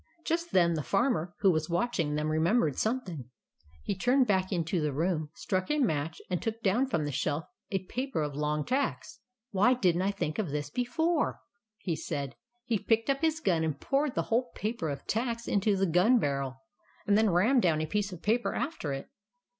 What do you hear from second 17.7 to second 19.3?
a piece of paper after it.